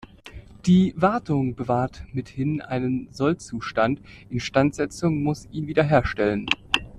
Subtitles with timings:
[0.65, 6.47] Die Wartung bewahrt mithin einen Sollzustand, Instandsetzung muss ihn wiederherstellen.